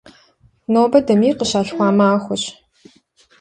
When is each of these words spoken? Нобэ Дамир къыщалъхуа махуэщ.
Нобэ 0.73 0.99
Дамир 1.05 1.33
къыщалъхуа 1.39 1.87
махуэщ. 1.97 2.43